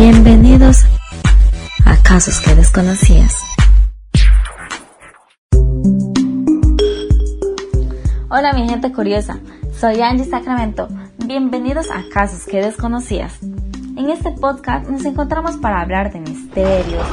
[0.00, 0.84] Bienvenidos
[1.84, 3.42] a Casos que desconocías.
[8.30, 9.40] Hola mi gente curiosa,
[9.72, 10.86] soy Angie Sacramento.
[11.26, 13.40] Bienvenidos a Casos que desconocías.
[13.96, 17.04] En este podcast nos encontramos para hablar de misterios,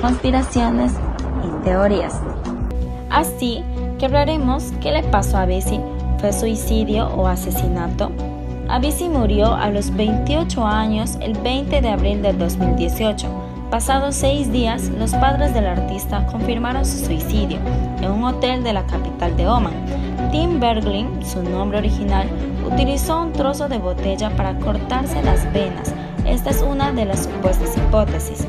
[0.00, 0.92] conspiraciones
[1.44, 2.20] y teorías.
[3.10, 3.64] Así
[3.98, 5.80] que hablaremos qué le pasó a Bessie,
[6.20, 8.12] fue suicidio o asesinato.
[8.68, 13.26] Avicii murió a los 28 años el 20 de abril del 2018.
[13.70, 17.58] Pasados seis días, los padres del artista confirmaron su suicidio
[18.02, 19.72] en un hotel de la capital de Oman.
[20.30, 22.28] Tim Berglin, su nombre original,
[22.70, 25.94] utilizó un trozo de botella para cortarse las venas.
[26.26, 28.46] Esta es una de las supuestas hipótesis.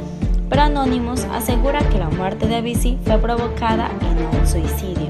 [0.50, 5.08] Pero Anonymous asegura que la muerte de Avicii fue provocada en un suicidio.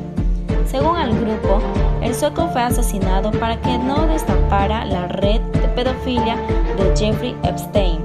[0.67, 1.61] Según el grupo,
[2.01, 6.35] el sueco fue asesinado para que no destapara la red de pedofilia
[6.77, 8.01] de Jeffrey Epstein.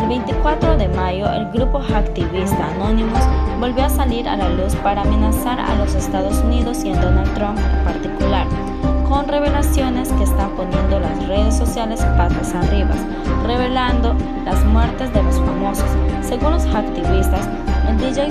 [0.00, 3.24] El 24 de mayo, el grupo activista Anonymous
[3.60, 7.34] volvió a salir a la luz para amenazar a los Estados Unidos y a Donald
[7.34, 8.46] Trump en particular,
[9.08, 12.94] con revelaciones que están poniendo las redes sociales patas arriba,
[13.46, 15.90] revelando las muertes de los famosos.
[16.22, 17.48] Según los activistas,
[17.88, 18.30] el DJ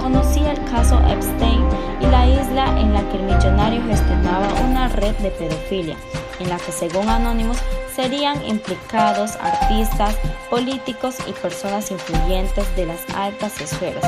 [0.00, 1.64] conocía el caso Epstein
[2.00, 5.96] y la isla en la que el millonario gestionaba una red de pedofilia,
[6.40, 7.58] en la que según Anónimos
[7.94, 10.16] serían implicados artistas,
[10.50, 14.04] políticos y personas influyentes de las altas esferas.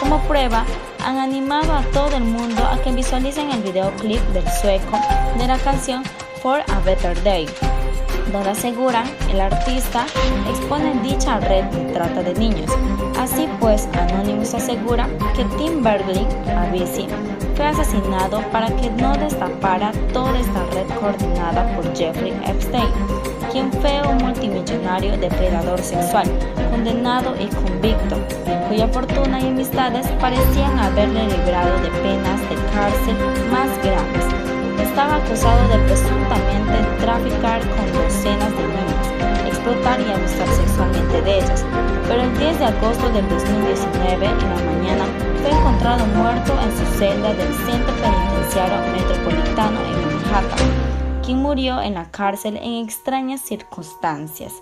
[0.00, 0.64] Como prueba,
[1.04, 4.98] han animado a todo el mundo a que visualicen el videoclip del sueco
[5.38, 6.02] de la canción
[6.42, 7.46] For a Better Day,
[8.32, 10.06] donde aseguran el artista
[10.48, 12.70] expone dicha red trata de niños.
[13.18, 17.08] Así pues, Anonymous asegura que Tim Bergling, Avicii,
[17.56, 22.88] fue asesinado para que no destapara toda esta red coordinada por Jeffrey Epstein,
[23.50, 26.26] quien fue un multimillonario depredador sexual,
[26.70, 28.16] condenado y convicto,
[28.68, 33.16] cuya fortuna y amistades parecían haberle librado de penas de cárcel
[33.50, 34.05] más graves.
[35.06, 41.64] Estaba acusado de presuntamente traficar con docenas de niñas, explotar y abusar sexualmente de ellas,
[42.08, 45.04] pero el 10 de agosto del 2019, en la mañana,
[45.40, 51.94] fue encontrado muerto en su celda del Centro Penitenciario Metropolitano en Manhattan, quien murió en
[51.94, 54.54] la cárcel en extrañas circunstancias.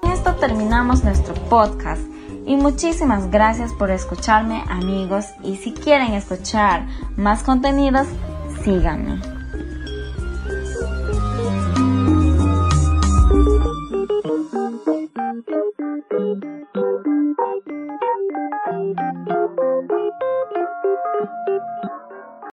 [0.00, 2.00] Con esto terminamos nuestro podcast
[2.46, 6.86] y muchísimas gracias por escucharme amigos y si quieren escuchar
[7.18, 8.06] más contenidos,
[8.64, 9.33] síganme.